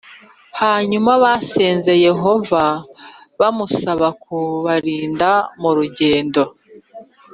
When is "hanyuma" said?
0.61-1.11